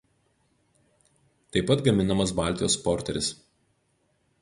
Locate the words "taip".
1.57-1.69